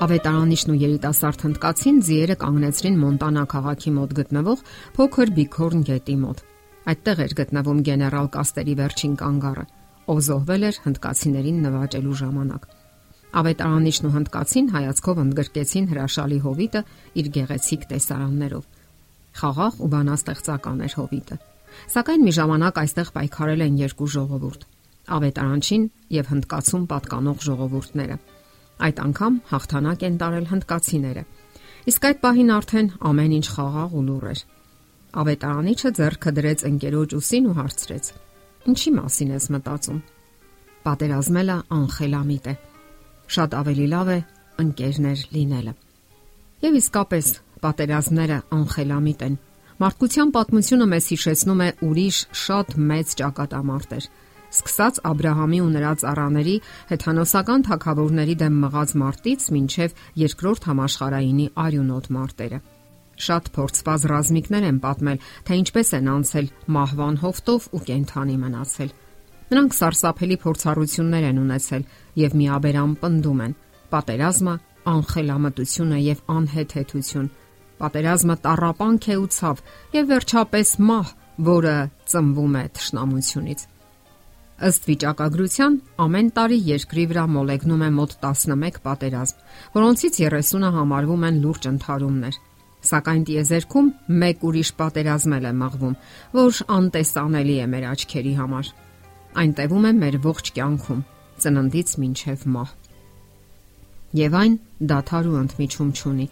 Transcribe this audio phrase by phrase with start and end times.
[0.00, 4.62] Ավետարանիչն ու երիտասարդ հնդկացին ձիերը կանգնեցրին Մոնտանա քաղաքի մոտ գտնվող
[4.96, 6.40] փոքր Բիքորն գետի մոտ։
[6.92, 9.64] Այդտեղ էր գտնվում գեներալ Կաստերի վերջին կանգառը,
[10.08, 12.64] ով զոհվել էր հնդկացիներին նվաճելու ժամանակ։
[13.44, 16.84] Ավետարանիչն ու հնդկացին հայացքով ընդգրկեցին հրաշալի հովիտը
[17.20, 18.64] իր գեղեցիկ տեսարաններով։
[19.36, 21.40] Խաղաղ ու բանաստեղծական էր հովիտը։
[21.92, 24.68] Սակայն մի ժամանակ այստեղ պայքարել են երկու ժողովուրդ՝
[25.20, 25.84] ավետարանչին
[26.16, 28.16] եւ հնդկացուն պատկանող ժողովուրդները։
[28.80, 31.22] Այդ անգամ հաղթանակ են տարել հնդկացիները։
[31.90, 34.40] Իսկ այդ պահին արդեն ամեն ինչ խաղաղ ու լուռ էր։
[35.20, 38.10] Ավետարանիչը ձեռքը դրեց ընկերոջ ուսին ու հարցրեց.
[38.70, 40.00] Ինչի մասին ես մտածում։
[40.86, 42.54] Պատերազմելը անխելամիտ է։
[43.30, 44.18] Շատ ավելի լավ է
[44.64, 45.74] ընկերներ լինելը։
[46.60, 47.26] Եվ իսկապես
[47.64, 49.38] պատերազմները անխելամիտ են։
[49.80, 54.08] Մարդկության պատմությունը մեզ հիշեցնում է ուրիշ շատ մեծ ճակատամարտեր
[54.50, 56.56] սկսած Աբ รา համի ու նրա ծառաների
[56.90, 62.58] հեթանոսական թակավորների դեմ մղած մարտից մինչև երկրորդ համաշխարհայինի արյունոտ մարտերը։
[63.20, 68.90] Շատ փորձված ռազմիկներ են պատմել, թե ինչպես են անցել մահվան հովտով ու կենթանի մնացել։
[69.50, 71.82] Նրանք սարսափելի փորձառություններ են ունեցել
[72.24, 73.54] եւ միաբերամ պնդում են.
[73.90, 74.54] պատերազմը
[74.90, 77.26] անխելամտություն է եւ անհեթեթություն։
[77.80, 79.62] Պատերազմը տարապանք է ու ցավ
[79.98, 81.12] եւ վերջապես մահ,
[81.50, 81.76] որը
[82.12, 83.69] ծնվում է թշնամությունից։
[84.60, 89.38] Ըստ վիճակագրության ամեն տարի երկրի վրա մոլեգնում է մոտ 11 պատերազմ,
[89.76, 92.36] որոնցից 30-ը համարվում են լուրջ ընդհարումներ։
[92.90, 93.88] Սակայն դիեզերքում
[94.20, 95.94] մեկ ուրիշ պատերազմ է մղվում,
[96.36, 98.70] որ անտեսանելի է մեր աչքերի համար։
[99.40, 101.02] Այն տևում է մեր ողջ կյանքում,
[101.40, 102.74] ծննդից մինչև մահ։
[104.20, 104.56] Եվ այն
[104.92, 106.26] դաթար ու ընդմիջում չունի։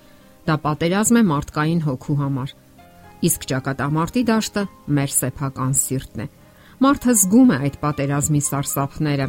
[0.49, 2.55] Դա պատերազմ է մարդկային հոգու համար։
[3.29, 4.65] Իսկ ճակատամարտի դաշտը
[4.99, 6.29] մեր սեփական սիրտն է
[6.79, 9.25] Մարդը զգում է այդ պատերազմի սարսափները,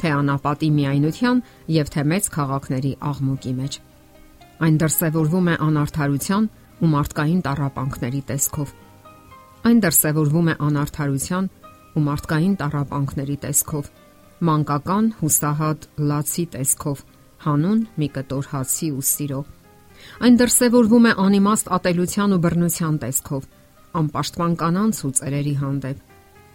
[0.00, 1.40] թե անապատի միայնության
[1.74, 3.74] եւ թե մեծ քաղաքների աղմուկի մեջ։
[4.64, 6.46] Այն դրսևորվում է անարթարության
[6.80, 8.72] ու մարդկային տարապանքների տեսքով։
[9.68, 11.50] Այն դրսևորվում է անարթարության
[11.94, 13.84] ու մարդկային տարապանքների տեսքով,
[14.48, 17.04] մանկական հուսահատ լացի տեսքով,
[17.44, 19.42] հանուն մի կտոր հացի ու սիրո։
[20.24, 23.46] Այն դրսևորվում է անիմաստ ատելության ու բռնության տեսքով,
[24.00, 26.13] անպաշտպան կանանց ու ծերերի հանդեպ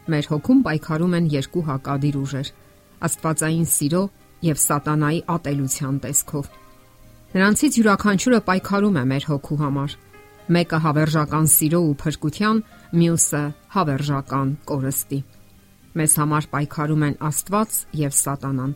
[0.09, 2.47] Մեր հոգում պայքարում են երկու հակադիր ուժեր՝
[3.05, 4.03] Աստվածային սիրո
[4.45, 6.47] եւ սատանայի ատելության տեսքով։
[7.29, 9.93] Նրանցից յուրաքանչյուրը պայքարում է մեր հոգու համար։
[10.49, 12.61] Մեկը հավերժական սիրո ու փրկության,
[12.99, 13.43] մյուսը
[13.75, 15.19] հավերժական կորստի։
[15.99, 18.73] Մեզ համար պայքարում են Աստված եւ Սատանան։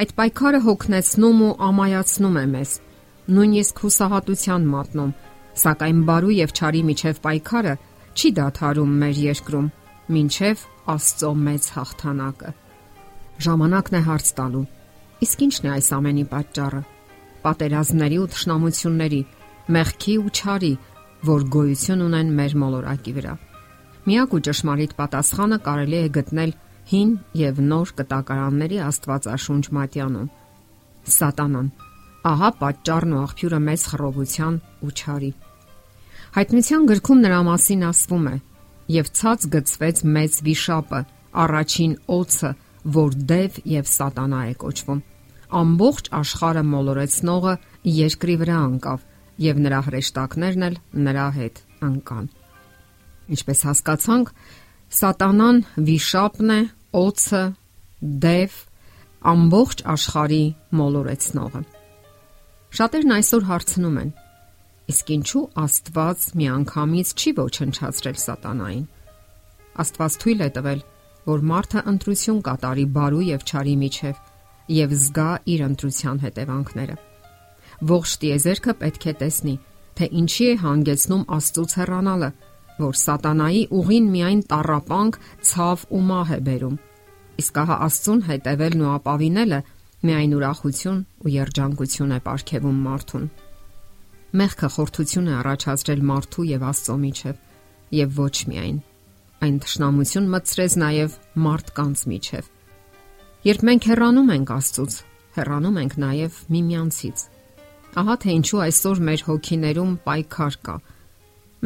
[0.00, 2.72] Այդ պայքարը հոգնեցնում ու ամայացնում է մեզ,
[3.36, 5.14] նույնիսկ հուսահատության մատնում,
[5.62, 7.74] սակայն բարու եւ չարի միջև պայքարը
[8.16, 9.70] չի դադարում մեր երկրում
[10.10, 12.50] մինչև Աստծո մեծ հաղթանակը։
[13.46, 14.62] Ժամանակն է հարց տալու։
[15.22, 16.82] Իսկ ի՞նչն է այս ամենի պատճառը։
[17.42, 19.20] Պատերազմների ու թշնամությունների,
[19.76, 20.72] մեղքի ու չարի,
[21.30, 23.34] որ գոյություն ունեն մեր մոլորակի վրա։
[24.02, 26.54] Միակ ու ճշմարիտ պատասխանը կարելի է գտնել
[26.92, 30.30] հին եւ նոր կտակարանների Աստվածաշունչ մատյանում։
[31.16, 31.68] Սատանան։
[32.32, 35.30] Ահա պատճառն ու աղբյուրը մեծ խռովության ու չարի։
[36.32, 38.36] Հայտնության գրքում նրա մասին ասվում է
[38.90, 41.00] եւ ցած գծվեց մեծ վիշապը,
[41.42, 42.50] առաջին օծը,
[42.96, 45.00] որ դև եւ սատանա է կոչվում։
[45.62, 47.54] Ամբողջ աշխարհը մոլորեցնողը
[47.92, 49.04] երկրի վրա անկավ
[49.42, 50.76] եւ նրա հրեշտակներն էլ
[51.06, 52.26] նրա հետ անկան։
[53.32, 54.32] Ինչպես հասկացանք,
[55.02, 56.60] սատանան վիշապն է,
[57.02, 57.44] օծը,
[58.26, 58.56] դև,
[59.32, 60.42] ամբողջ աշխարհի
[60.82, 61.62] մոլորեցնողը։
[62.72, 64.10] Շատերն այսօր հարցնում են.
[64.92, 68.82] Իսկ ինչու Աստված միանգամից չի ոչնչացրել սատանային։
[69.82, 70.80] Աստված թույլ է տվել,
[71.32, 74.18] որ մարդը ընտրություն կատարի բարու եւ չարի միջև
[74.76, 76.96] եւ զգա իր ընտրության հետևանքները։
[77.92, 79.54] Ողջ տիեզերքը պետք է տեսնի,
[79.96, 82.30] թե ինչի է հանգեցնում Աստծոց հեռանալը,
[82.82, 85.18] որ սատանայի ուղին միայն տարապանք,
[85.52, 86.76] ցավ ու մահ է բերում։
[87.42, 89.60] Իսկ ահա Աստծուն հետևելն ու ապավինելը
[90.02, 93.26] միայն ուրախություն ու երջանկություն է ապարգևում մարդուն։
[94.32, 97.40] Մեղքը խորթություն է առաջացրել մարդու եւ Աստծո միջև
[97.92, 98.78] եւ ոչ միայն։
[99.44, 102.48] Այն ճշնամություն մտցրեց նաեւ մարդկանց միջև։
[103.48, 104.96] Երբ մենք հեռանում ենք Աստծուց,
[105.36, 107.26] հեռանում ենք նաեւ միմյանցից։
[108.00, 110.78] Ահա թե ինչու այսօր մեր հոգիներում պայքար կա։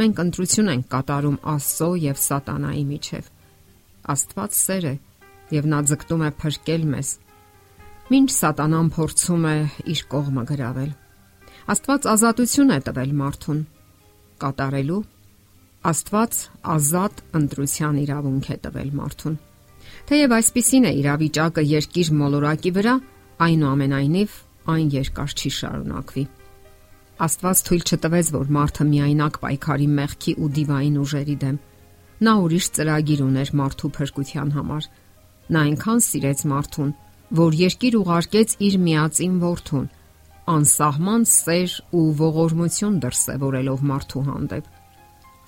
[0.03, 3.33] Մենք ընտրություն ենք կատարում Աստծո եւ Սատանայի միջև։
[4.17, 4.95] Աստված սեր է
[5.55, 7.17] եւ նա ձգտում է փրկել մեզ։
[8.11, 9.59] Մինչ Սատանան փորձում է
[9.95, 10.95] իր կողմը գրավել
[11.67, 13.61] Աստված ազատություն է տվել մարդուն
[14.43, 14.99] կատարելու
[15.87, 16.37] Աստված
[16.75, 19.35] ազատ ընտրության իրավունք է տվել մարդուն։
[20.11, 22.95] Թեև այսպիսին է իրավիճակը երկիր մոլորակի վրա,
[23.47, 24.37] այնուամենայնիվ
[24.77, 26.25] այն երկար չի շարունակվի։
[27.27, 31.61] Աստված թույլ չտվեց, որ մարդը միայնակ պայքարի մեղքի ու դիվային ուժերի դեմ։
[32.27, 34.89] Նա ուրիշ ծրագիր ուներ մարդու փրկության համար։
[35.51, 36.91] Նա այնքան սիրեց մարդուն,
[37.43, 39.87] որ երկիր ուղարկեց իր միածին որդուն,
[40.47, 44.69] անսահման սեր ու ողորմություն դրսևորելով մարդու հանդեպ։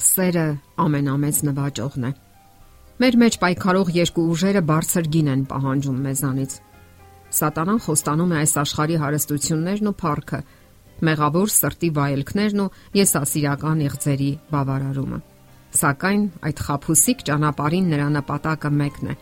[0.09, 0.47] Սերը
[0.85, 2.11] ամենամեծ նվաճողն է։
[2.99, 6.57] Մեր մեջ պայքարող երկու ուժերը բարձր գին են պահանջում մեզանից։
[7.39, 10.41] Սատանան խոստանում է այս աշխարհի հարստություններն ու փառքը,
[11.09, 15.21] մեղավոր սրտի վայելքներն ու եսասիրական եղձերի բավարարումը։
[15.79, 19.19] Սակայն այդ խափուսիկ ճանապարհին նրա նպատակը մեկն է՝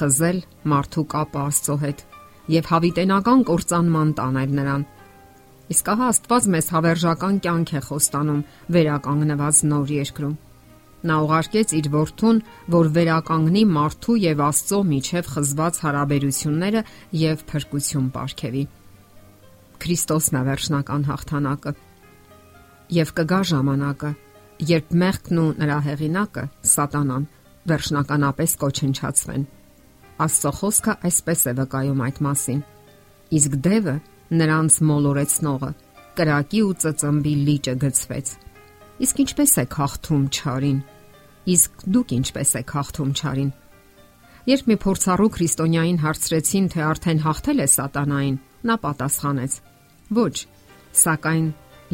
[0.00, 0.38] խզել
[0.72, 2.09] մարդու կապը Աստծո հետ
[2.50, 4.84] եւ հավիտենական կործանման տանել նրան։
[5.70, 8.40] Իսկ ահա Աստված մեզ հավերժական կյանք է խոստանում
[8.74, 10.32] վերականգնված նոր երկրում։
[11.00, 12.40] Նա ուղարկեց իր որդուն,
[12.74, 16.82] որ վերականգնի մարդու եւ Աստծո միջև խզված հարաբերությունները
[17.20, 18.64] եւ փրկություն ապարգևի։
[19.80, 21.72] Քրիստոսն է վերջնական հաղթանակը։
[23.00, 24.10] Եվ կգա ժամանակը,
[24.74, 26.44] երբ մեղքն ու նրա հեղինակը՝
[26.74, 27.24] Սատանան,
[27.70, 29.48] վերջնականապես կոչնչացվեն
[30.20, 32.60] Աստծո խոսքը այսպես է վկայում այդ մասին։
[33.40, 33.94] Իսկ դևը
[34.40, 35.70] նրանց մոլորեցնողը
[36.20, 38.32] կրակի ու ծծմբի լիճը գծվեց։
[39.00, 40.80] Իսկ ինչպես է հաղթում ճարին։
[41.54, 43.50] Իսկ դուք ինչպես եք հաղթում ճարին։
[44.50, 48.36] Երբ մի փորձառու քրիստոնյային հարցրեցին, թե արդեն հաղթել է սատանային,
[48.68, 49.56] նա պատասխանեց.
[50.20, 50.36] Ոչ,
[51.00, 51.46] սակայն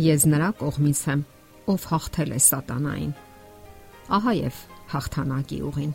[0.06, 1.22] ես նրա կողմից եմ,
[1.74, 3.14] ով հաղթել է սատանային։
[4.16, 4.60] Ահա եւ
[4.94, 5.94] հաղթանակի ուղին։